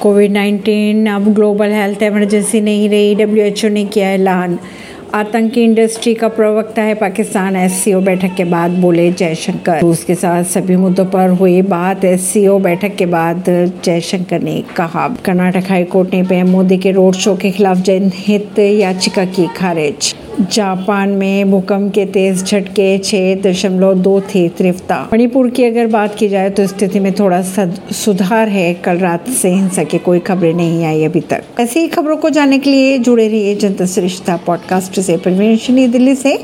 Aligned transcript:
Covid 0.00 0.32
19 0.32 1.08
अब 1.08 1.32
global 1.34 1.70
health 1.70 2.02
emergency 2.02 2.60
नहीं 2.60 2.88
रही 2.88 3.14
डब्ल्यूएचओ 3.14 3.68
ने 3.68 3.84
किया 3.84 4.10
ऐलान। 4.10 4.58
आतंकी 5.14 5.62
इंडस्ट्री 5.62 6.14
का 6.14 6.28
प्रवक्ता 6.28 6.82
है 6.82 6.94
पाकिस्तान 6.94 7.56
एससीओ 7.56 8.00
बैठक 8.00 8.34
के 8.36 8.44
बाद 8.44 8.70
बोले 8.70 9.10
जयशंकर। 9.12 9.80
रूस 9.80 10.04
के 10.04 10.14
साथ 10.14 10.44
सभी 10.44 10.76
मुद्दों 10.76 11.04
पर 11.06 11.30
हुई 11.30 11.60
बात 11.62 12.04
एससीओ 12.04 12.58
बैठक 12.58 12.96
के 12.96 13.06
बाद 13.06 13.44
जयशंकर 13.84 14.40
ने 14.40 14.62
कहा। 14.76 15.06
कर्नाटक 15.24 15.68
हाईकोर्ट 15.68 16.14
ने 16.14 16.22
पीएम 16.22 16.50
मोदी 16.50 16.78
के 16.78 16.90
रोड 16.90 17.14
शो 17.14 17.36
के 17.36 17.50
खिलाफ 17.50 17.76
जनहित 17.76 18.58
याचिका 18.58 19.24
की 19.24 19.46
खारिज। 19.56 20.14
जापान 20.40 21.08
में 21.08 21.50
भूकंप 21.50 21.92
के 21.94 22.04
तेज 22.06 22.44
झटके 22.44 22.98
छः 22.98 23.34
दशमलव 23.42 23.94
दो 23.94 24.20
थे 24.20 24.48
तीव्रता। 24.48 25.08
मणिपुर 25.12 25.48
की 25.50 25.64
अगर 25.64 25.86
बात 25.86 26.14
की 26.14 26.28
जाए 26.28 26.50
तो 26.50 26.66
स्थिति 26.66 27.00
में 27.00 27.12
थोड़ा 27.12 27.42
सुधार 27.42 28.48
है। 28.48 28.72
कल 28.74 28.98
रात 28.98 29.28
से 29.30 29.50
हिंसा 29.50 29.84
की 29.84 29.98
कोई 29.98 30.18
खबरें 30.18 30.52
नहीं 30.54 30.84
आई 30.84 31.04
अभी 31.04 31.20
तक। 31.20 31.42
ऐसी 31.60 31.80
ही 31.80 31.88
खबरों 31.88 32.16
को 32.16 32.30
जानने 32.30 32.58
के 32.58 32.70
लिए 32.70 32.98
जुड़े 32.98 33.28
रहिए 33.28 33.54
जनता 33.54 33.86
श्रेष्ठता 33.86 34.36
पॉडकास्ट 34.46 35.00
से। 35.00 35.16
परवीन 35.16 35.90
दिल्ली 35.90 36.14
से। 36.14 36.38